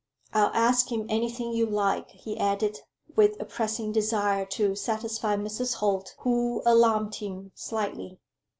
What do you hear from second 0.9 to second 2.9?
him anything you like," he added,